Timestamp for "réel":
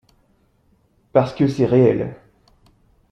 1.67-2.15